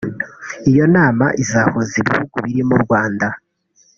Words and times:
Iyo 0.71 0.85
nama 0.95 1.25
izahuza 1.43 1.93
ibihugu 2.01 2.35
birimo 2.45 2.73
u 2.77 2.81
Rwanda 2.85 3.27